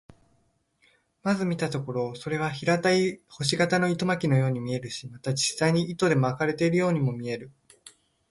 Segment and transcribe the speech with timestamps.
[1.21, 7.51] まず見たところ、それは平たい星形の糸巻のように見えるし、また実際に糸で巻かれているようにも見える。